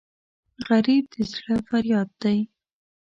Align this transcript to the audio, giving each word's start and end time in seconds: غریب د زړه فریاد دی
غریب 0.67 1.03
د 1.13 1.15
زړه 1.33 1.55
فریاد 1.67 2.09
دی 2.21 2.39